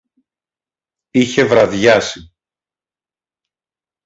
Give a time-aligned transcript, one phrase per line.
[1.11, 2.31] Είχε βραδιάσει.